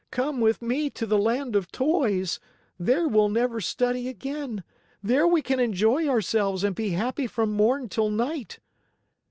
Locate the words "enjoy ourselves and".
5.59-6.75